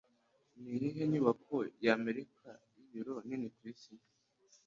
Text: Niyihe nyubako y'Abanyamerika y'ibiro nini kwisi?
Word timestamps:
Niyihe 0.61 1.01
nyubako 1.11 1.55
y'Abanyamerika 1.83 2.49
y'ibiro 2.75 3.15
nini 3.27 3.47
kwisi? 3.55 3.91